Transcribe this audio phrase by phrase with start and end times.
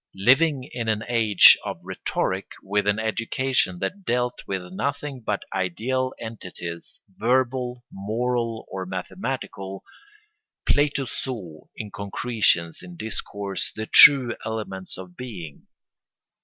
[0.17, 6.11] Living in an age of rhetoric, with an education that dealt with nothing but ideal
[6.19, 9.83] entities, verbal, moral, or mathematical,
[10.65, 15.67] Plato saw in concretions in discourse the true elements of being.